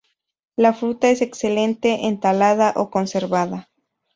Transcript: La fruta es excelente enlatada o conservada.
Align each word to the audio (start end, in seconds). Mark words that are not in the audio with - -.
La 0.55 0.73
fruta 0.73 1.11
es 1.11 1.21
excelente 1.21 2.07
enlatada 2.07 2.73
o 2.75 2.89
conservada. 2.89 3.69